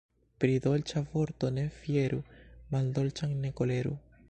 Pri 0.43 0.53
dolĉa 0.61 1.03
vorto 1.11 1.51
ne 1.59 1.67
fieru, 1.83 2.21
maldolĉan 2.77 3.39
ne 3.45 3.53
koleru. 3.61 3.97